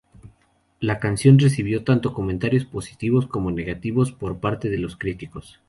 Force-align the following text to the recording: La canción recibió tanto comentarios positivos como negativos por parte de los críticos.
La 0.79 0.97
canción 0.97 1.37
recibió 1.37 1.83
tanto 1.83 2.11
comentarios 2.11 2.65
positivos 2.65 3.27
como 3.27 3.51
negativos 3.51 4.11
por 4.11 4.39
parte 4.39 4.67
de 4.71 4.79
los 4.79 4.97
críticos. 4.97 5.59